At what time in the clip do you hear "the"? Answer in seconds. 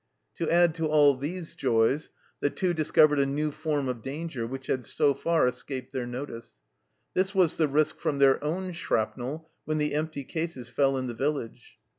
2.39-2.49, 7.57-7.67, 9.77-9.93, 11.05-11.13